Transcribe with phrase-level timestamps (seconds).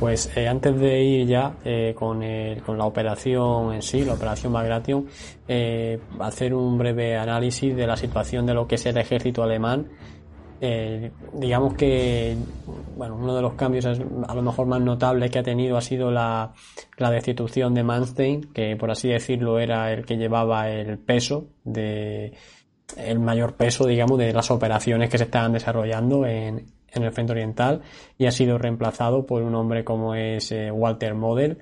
[0.00, 2.24] Pues eh, antes de ir ya eh, con,
[2.64, 5.06] con, la operación en sí, la operación Bagration,
[5.46, 9.88] eh, hacer un breve análisis de la situación de lo que es el ejército alemán.
[11.34, 12.34] digamos que
[12.96, 16.10] bueno, uno de los cambios a lo mejor más notables que ha tenido ha sido
[16.10, 16.54] la,
[16.96, 22.32] la destitución de Manstein, que por así decirlo era el que llevaba el peso de
[22.96, 27.32] el mayor peso, digamos, de las operaciones que se estaban desarrollando en, en el frente
[27.32, 27.82] oriental
[28.18, 31.58] y ha sido reemplazado por un hombre como es eh, Walter Model,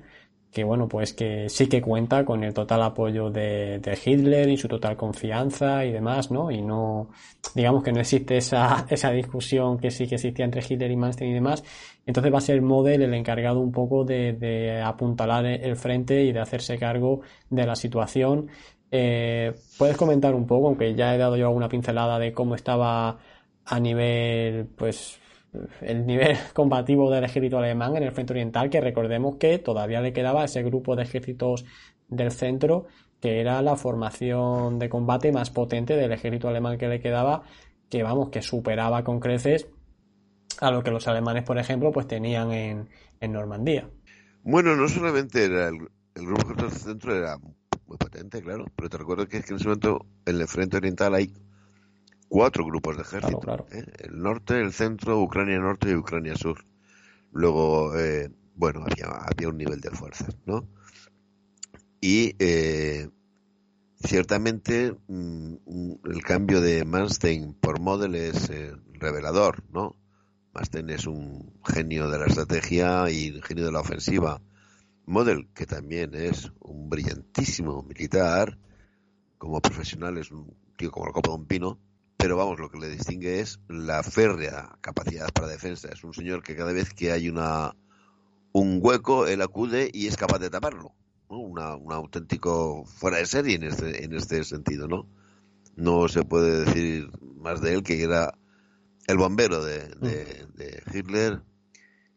[0.51, 4.67] que bueno, pues que sí que cuenta con el total apoyo de, Hitler y su
[4.67, 6.49] total confianza y demás, ¿no?
[6.49, 7.09] Y no,
[7.53, 11.31] digamos que no existe esa, esa discusión que sí que existía entre Hitler y Manstein
[11.31, 11.63] y demás.
[12.05, 16.39] Entonces va a ser Model el encargado un poco de, apuntalar el frente y de
[16.39, 18.49] hacerse cargo de la situación.
[18.91, 23.19] Eh, ¿Puedes comentar un poco, aunque ya he dado yo alguna pincelada de cómo estaba
[23.65, 25.18] a nivel, pues,
[25.81, 30.13] el nivel combativo del ejército alemán en el frente oriental, que recordemos que todavía le
[30.13, 31.65] quedaba ese grupo de ejércitos
[32.07, 32.87] del centro,
[33.19, 37.43] que era la formación de combate más potente del ejército alemán que le quedaba,
[37.89, 39.67] que vamos, que superaba con creces
[40.61, 42.89] a lo que los alemanes, por ejemplo, pues tenían en,
[43.19, 43.89] en Normandía.
[44.43, 45.77] Bueno, no solamente era el,
[46.15, 47.37] grupo del centro era
[47.87, 50.77] muy potente, claro, pero te recuerdo que, es que en ese momento en el frente
[50.77, 51.31] oriental hay
[52.29, 53.67] cuatro grupos de ejército.
[53.71, 53.83] ¿eh?
[53.97, 56.63] El norte, el centro, Ucrania Norte y Ucrania Sur.
[57.33, 60.67] Luego, eh, bueno, había, había un nivel de fuerzas, ¿no?
[61.99, 63.09] Y eh,
[64.01, 65.53] ciertamente mm,
[66.05, 68.49] el cambio de Manstein por Model es
[68.93, 69.95] revelador, ¿no?
[70.53, 74.41] Manstein es un genio de la estrategia y un genio de la ofensiva.
[75.05, 78.57] Model, que también es un brillantísimo militar,
[79.37, 81.79] como profesional es un tío como la copa de un pino,
[82.19, 85.87] pero vamos, lo que le distingue es la férrea capacidad para defensa.
[85.87, 87.77] Es un señor que cada vez que hay una
[88.51, 90.93] un hueco, él acude y es capaz de taparlo.
[91.29, 91.57] un
[91.93, 95.07] auténtico fuera de serie en este, en este sentido, ¿no?
[95.77, 98.37] No se puede decir más de él que era
[99.07, 101.41] el bombero de, de Hitler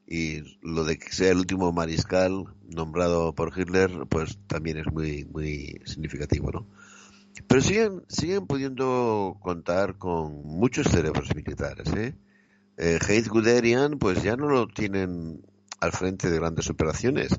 [0.09, 5.26] y lo de que sea el último mariscal nombrado por Hitler, pues también es muy,
[5.26, 6.66] muy significativo, ¿no?
[7.47, 11.93] Pero siguen, siguen pudiendo contar con muchos cerebros militares.
[11.94, 12.15] ¿eh?
[12.76, 15.43] eh Guderian, pues ya no lo tienen
[15.81, 17.37] al frente de grandes operaciones,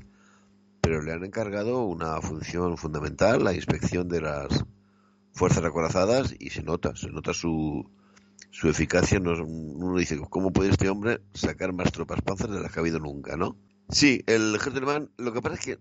[0.80, 4.64] pero le han encargado una función fundamental, la inspección de las
[5.32, 7.90] fuerzas acorazadas, y se nota, se nota su,
[8.50, 9.18] su eficacia.
[9.20, 12.98] uno dice, ¿cómo puede este hombre sacar más tropas panzer de las que ha habido
[12.98, 13.56] nunca, no?
[13.88, 15.78] Sí, el ejército lo que pasa es que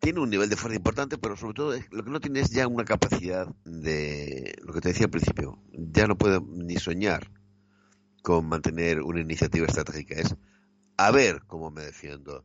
[0.00, 2.66] tiene un nivel de fuerza importante, pero sobre todo lo que no tiene es ya
[2.66, 7.30] una capacidad de, lo que te decía al principio, ya no puede ni soñar
[8.22, 10.14] con mantener una iniciativa estratégica.
[10.16, 10.36] Es
[10.96, 12.44] a ver cómo me defiendo.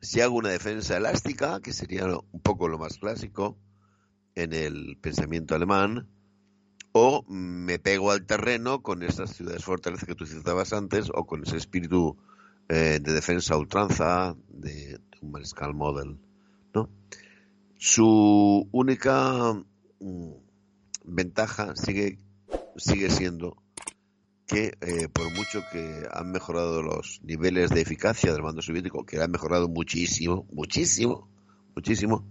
[0.00, 3.58] Si hago una defensa elástica, que sería un poco lo más clásico
[4.34, 6.08] en el pensamiento alemán,
[6.92, 11.42] o me pego al terreno con esas ciudades fortalezas que tú citabas antes, o con
[11.42, 12.16] ese espíritu
[12.68, 16.18] eh, de defensa ultranza de un mariscal model.
[17.76, 19.54] Su única
[20.00, 20.32] mm,
[21.04, 22.18] ventaja sigue,
[22.76, 23.56] sigue siendo
[24.46, 29.20] que eh, por mucho que han mejorado los niveles de eficacia del mando soviético, que
[29.20, 31.28] han mejorado muchísimo, muchísimo,
[31.74, 32.24] muchísimo,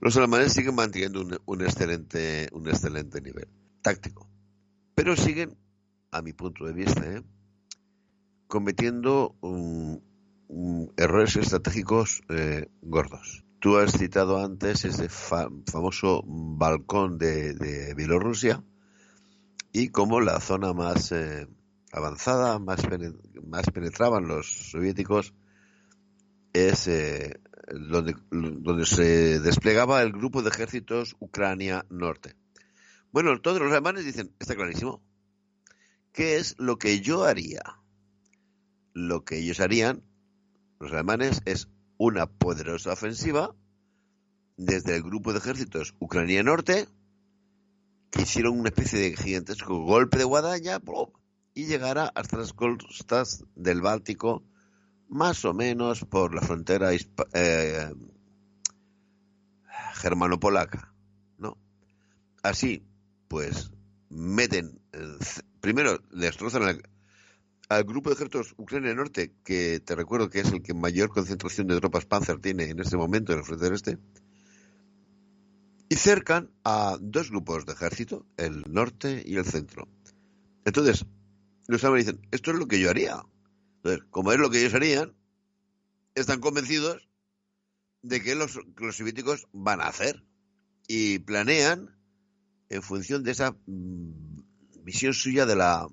[0.00, 3.46] los alemanes siguen manteniendo un, excelente, un excelente nivel
[3.80, 4.28] táctico.
[4.96, 5.56] Pero siguen,
[6.10, 7.22] a mi punto de vista, ¿eh?
[8.48, 9.36] cometiendo
[10.96, 13.44] errores estratégicos eh, gordos.
[13.62, 18.60] Tú has citado antes ese famoso balcón de, Bielorrusia
[19.72, 21.46] y cómo la zona más eh,
[21.92, 22.80] avanzada, más,
[23.46, 25.32] más penetraban los soviéticos,
[26.52, 27.38] es eh,
[27.72, 32.34] donde, donde se desplegaba el grupo de ejércitos Ucrania Norte.
[33.12, 35.04] Bueno, todos los alemanes dicen, está clarísimo,
[36.12, 37.62] ¿qué es lo que yo haría?
[38.92, 40.02] Lo que ellos harían,
[40.80, 41.68] los alemanes, es
[42.02, 43.54] una poderosa ofensiva
[44.56, 46.88] desde el grupo de ejércitos Ucrania Norte,
[48.10, 50.80] que hicieron una especie de gigantesco golpe de guadaña
[51.54, 54.42] y llegara hasta las costas del Báltico,
[55.08, 57.94] más o menos por la frontera eh,
[59.94, 60.92] germano-polaca.
[61.38, 61.56] ¿no?
[62.42, 62.84] Así,
[63.28, 63.70] pues,
[64.08, 64.80] meten,
[65.60, 66.82] primero destrozan
[67.76, 71.66] al grupo de ejércitos Ucrania Norte, que te recuerdo que es el que mayor concentración
[71.66, 73.98] de tropas Panzer tiene en este momento en el frente del este,
[75.88, 79.88] y cercan a dos grupos de ejército, el norte y el centro.
[80.64, 81.06] Entonces,
[81.66, 83.22] los alemanes dicen, esto es lo que yo haría.
[83.76, 85.14] Entonces, como es lo que ellos harían,
[86.14, 87.08] están convencidos
[88.02, 90.24] de que los, los soviéticos van a hacer
[90.88, 91.96] y planean
[92.68, 95.88] en función de esa mm, visión suya de la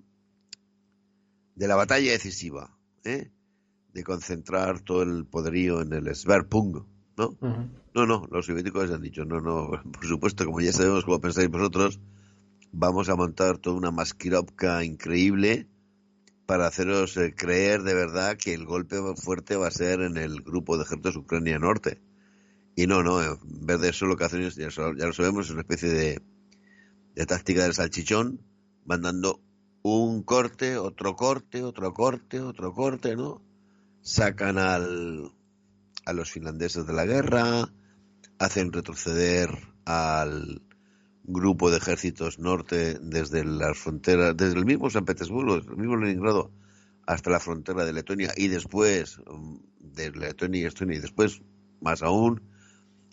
[1.59, 2.73] de la batalla decisiva,
[3.03, 3.31] ¿eh?
[3.93, 6.85] de concentrar todo el poderío en el Sverpung,
[7.17, 7.37] ¿no?
[7.93, 11.49] No, no, los soviéticos han dicho, no, no, por supuesto, como ya sabemos cómo pensáis
[11.49, 11.99] vosotros,
[12.71, 15.67] vamos a montar toda una masquirovka increíble
[16.45, 20.41] para haceros eh, creer de verdad que el golpe fuerte va a ser en el
[20.41, 21.99] grupo de ejércitos Ucrania Norte.
[22.77, 25.51] Y no, no, en vez de eso lo que hacen es, ya, lo sabemos, es
[25.51, 26.21] una especie de,
[27.15, 28.39] de táctica del salchichón,
[28.85, 29.41] mandando
[29.81, 33.41] un corte, otro corte, otro corte, otro corte, ¿no?
[34.01, 35.31] Sacan al,
[36.05, 37.71] a los finlandeses de la guerra,
[38.37, 39.49] hacen retroceder
[39.85, 40.61] al
[41.23, 46.51] grupo de ejércitos norte desde las fronteras, desde el mismo San Petersburgo, el mismo Leningrado,
[47.05, 51.41] hasta la frontera de Letonia y después mm, de Letonia y Estonia y después
[51.81, 52.41] más aún,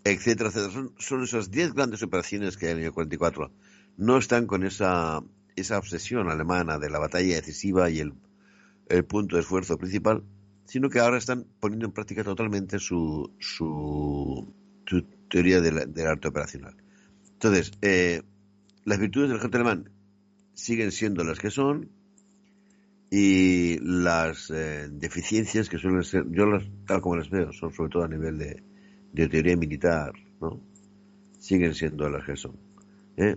[0.05, 0.91] etcétera, etcétera.
[0.99, 3.51] Son, esas diez grandes operaciones que hay en el año 44.
[3.97, 5.23] No están con esa,
[5.57, 8.13] esa obsesión alemana de la batalla decisiva y el,
[8.89, 10.23] el punto de esfuerzo principal,
[10.65, 14.53] sino que ahora están poniendo en práctica totalmente su, su,
[15.29, 16.77] teoría del arte operacional.
[17.33, 18.23] Entonces, eh,
[18.85, 19.91] las virtudes del ejército alemán
[20.55, 21.91] siguen siendo las que son
[23.11, 27.91] y las eh, deficiencias que suelen ser, yo las, tal como las veo, son sobre
[27.91, 28.63] todo a nivel de,
[29.13, 30.61] de teoría militar, ¿no?
[31.39, 32.57] Siguen siendo las que son.
[33.17, 33.37] ¿eh?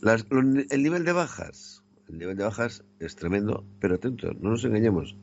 [0.00, 0.60] Mm.
[0.70, 5.16] el nivel de bajas, el nivel de bajas es tremendo, pero atento, no nos engañemos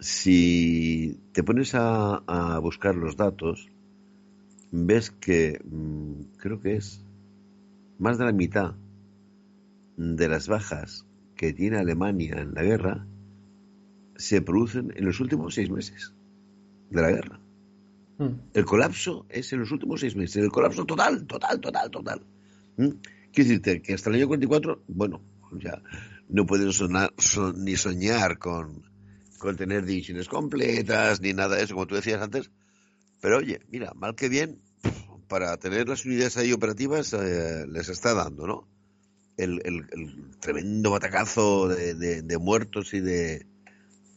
[0.00, 3.68] si te pones a, buscar los datos,
[4.72, 7.04] ves que mm, creo que es
[7.98, 8.74] más de la mitad
[9.96, 11.04] de las bajas
[11.36, 13.06] que tiene Alemania en la guerra
[14.16, 16.12] se producen en los últimos seis meses
[16.90, 17.40] de la guerra.
[18.18, 18.34] Hmm.
[18.54, 22.22] El colapso es en los últimos seis meses, el colapso total, total, total, total.
[22.76, 22.88] ¿Mm?
[23.32, 25.22] Quiero decirte que hasta el año 44, bueno,
[25.52, 25.82] ya
[26.28, 27.12] no pueden sonar,
[27.56, 28.82] ni soñar con,
[29.38, 32.50] con tener divisiones completas ni nada de eso, como tú decías antes.
[33.20, 34.60] Pero oye, mira, mal que bien,
[35.28, 38.68] para tener las unidades ahí operativas eh, les está dando, ¿no?
[39.36, 39.86] El,
[40.40, 43.46] tremendo batacazo de, muertos y de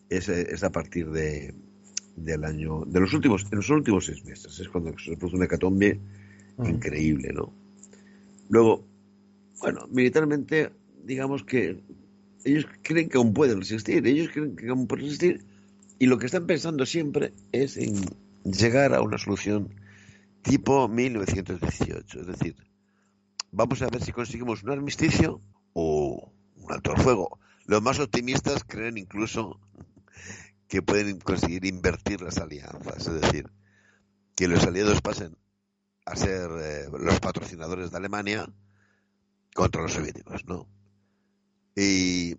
[0.09, 1.55] es, a partir de
[2.17, 5.45] del año de los últimos en los últimos seis meses es cuando se produce una
[5.45, 5.99] hecatombe
[6.63, 7.53] increíble, ¿no?
[8.49, 8.85] Luego,
[9.59, 10.71] bueno, militarmente
[11.03, 11.81] digamos que
[12.45, 15.45] ellos creen que aún pueden resistir, ellos creen que aún pueden resistir
[15.99, 17.95] y lo que están pensando siempre es en
[18.43, 19.73] llegar a una solución
[20.41, 22.55] tipo 1918, es decir,
[23.51, 25.41] vamos a ver si conseguimos un armisticio
[25.73, 27.39] o un alto al fuego.
[27.65, 29.59] Los más optimistas creen incluso
[30.67, 33.49] que pueden conseguir invertir las alianzas, es decir,
[34.35, 35.37] que los aliados pasen
[36.05, 38.49] a ser eh, los patrocinadores de Alemania
[39.53, 40.67] contra los soviéticos, ¿no?
[41.75, 42.35] Y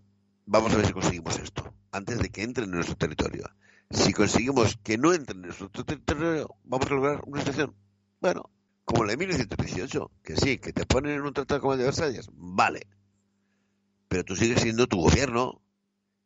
[0.47, 3.45] vamos a ver si conseguimos esto, antes de que entren en nuestro territorio.
[3.91, 7.75] Si conseguimos que no entren en nuestro territorio, vamos a lograr una situación,
[8.21, 8.51] bueno,
[8.85, 11.85] como la de 1918, que sí, que te ponen en un tratado como el de
[11.87, 12.87] Versalles, vale.
[14.09, 15.63] Pero tú sigues siendo tu gobierno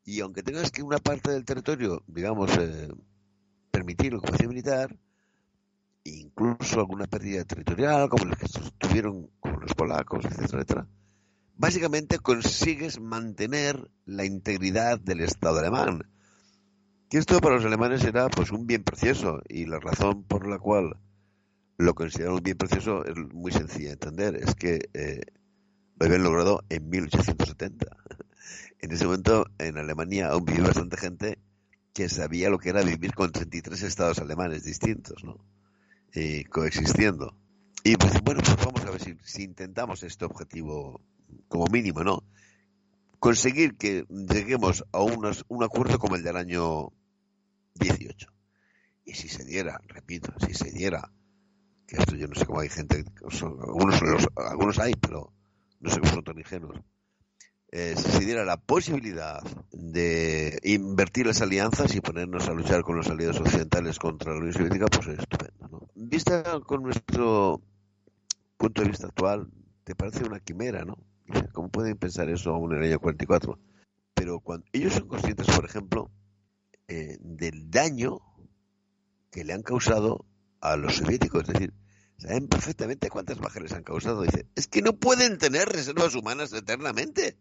[0.04, 2.88] y aunque tengas que una parte del territorio, digamos, eh,
[3.70, 4.96] permitir la ocupación militar,
[6.04, 8.46] incluso alguna pérdida territorial, como las que
[8.78, 9.30] tuvieron
[9.62, 10.86] los polacos, etcétera, etcétera,
[11.56, 16.08] básicamente consigues mantener la integridad del Estado alemán.
[17.10, 20.58] Que esto para los alemanes era pues un bien precioso y la razón por la
[20.58, 20.96] cual
[21.78, 25.20] lo consideran un bien precioso es muy sencilla de entender, es que eh,
[25.98, 27.86] lo habían logrado en 1870.
[28.80, 31.38] En ese momento en Alemania aún vivía bastante gente
[31.92, 35.44] que sabía lo que era vivir con 33 estados alemanes distintos, ¿no?
[36.14, 37.34] Y coexistiendo.
[37.88, 41.00] Y pues bueno, pues vamos a ver si intentamos este objetivo
[41.48, 42.22] como mínimo, ¿no?
[43.18, 46.92] Conseguir que lleguemos a un acuerdo como el del año
[47.76, 48.30] 18.
[49.06, 51.10] Y si se diera, repito, si se diera,
[51.86, 54.02] que esto yo no sé cómo hay gente, algunos,
[54.36, 55.32] algunos hay, pero
[55.80, 56.78] no sé cómo son tan ingenuos.
[57.72, 59.42] Eh, si se diera la posibilidad
[59.72, 64.52] de invertir las alianzas y ponernos a luchar con los aliados occidentales contra la Unión
[64.52, 65.68] Soviética, pues es estupendo.
[65.68, 65.88] ¿no?
[65.94, 67.62] Vista con nuestro
[68.58, 69.48] punto de vista actual,
[69.84, 70.98] te parece una quimera, ¿no?
[71.52, 73.58] ¿Cómo pueden pensar eso aún en el año 44?
[74.14, 76.10] Pero cuando ellos son conscientes, por ejemplo,
[76.88, 78.18] eh, del daño
[79.30, 80.26] que le han causado
[80.60, 81.74] a los soviéticos, es decir,
[82.18, 84.22] saben perfectamente cuántas bajas les han causado.
[84.22, 87.38] Dicen, es que no pueden tener reservas humanas eternamente.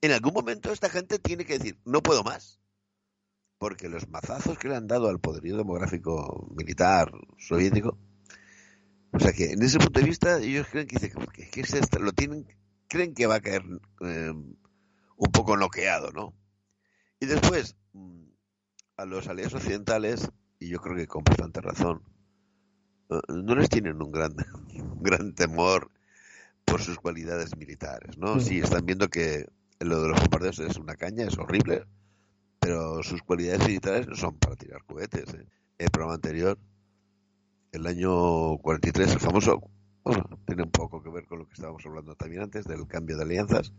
[0.00, 2.60] En algún momento esta gente tiene que decir, no puedo más.
[3.58, 7.98] porque los mazazos que le han dado al poderío demográfico militar soviético,
[9.14, 12.46] o sea que en ese punto de vista ellos creen que, que, lo tienen,
[12.88, 13.62] creen que va a caer
[14.00, 16.34] eh, un poco noqueado, ¿no?
[17.20, 18.24] Y después, mm,
[18.96, 22.02] a los aliados occidentales, y yo creo que con bastante razón,
[23.10, 24.34] eh, no les tienen un gran,
[24.74, 25.90] un gran temor
[26.64, 28.36] por sus cualidades militares, ¿no?
[28.36, 28.40] Mm.
[28.40, 29.46] Sí, están viendo que
[29.78, 31.84] lo de los bombardeos es una caña, es horrible,
[32.58, 35.32] pero sus cualidades militares no son para tirar cohetes.
[35.34, 35.46] ¿eh?
[35.78, 36.58] El programa anterior,
[37.74, 39.70] el año 43, el famoso,
[40.04, 43.16] bueno, tiene un poco que ver con lo que estábamos hablando también antes, del cambio
[43.16, 43.72] de alianzas.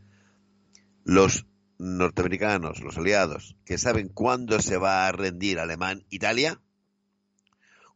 [1.06, 1.48] Los
[1.78, 6.62] norteamericanos, los aliados, que saben cuándo se va a rendir Alemán-Italia,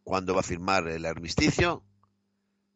[0.04, 1.84] cuándo va a firmar el armisticio,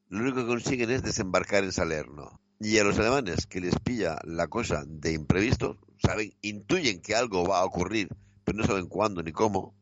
[0.09, 2.41] lo único que consiguen es desembarcar en Salerno.
[2.59, 7.45] Y a los alemanes que les pilla la cosa de imprevisto, saben, intuyen que algo
[7.45, 8.09] va a ocurrir,
[8.43, 9.75] pero no saben cuándo ni cómo,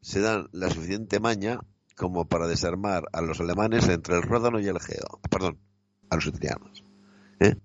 [0.00, 1.60] se dan la suficiente maña
[1.96, 5.58] como para desarmar a los alemanes entre el Ródano y el Egeo, perdón,
[6.10, 6.84] a los italianos,
[7.40, 7.56] ¿eh?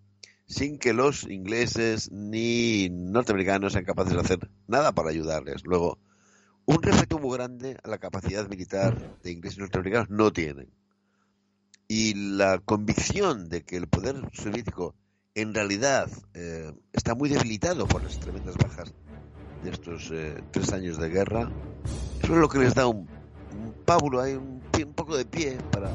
[0.48, 5.64] sin que los ingleses ni norteamericanos sean capaces de hacer nada para ayudarles.
[5.66, 6.00] Luego,
[6.66, 10.70] un respeto muy grande a la capacidad militar de ingleses y norteamericanos no tienen.
[11.88, 14.96] Y la convicción de que el poder soviético
[15.36, 18.94] en realidad eh, está muy debilitado por las tremendas bajas
[19.64, 21.52] de estos eh, tres años de guerra,
[22.24, 23.08] eso es lo que les da un,
[23.86, 25.92] pábulo, hay un, un, poco de pie para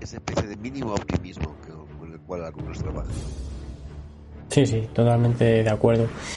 [0.00, 1.54] esa especie de mínimo optimismo
[1.98, 3.12] con el cual algunos trabajan.
[4.48, 6.08] Sí, sí, totalmente de acuerdo.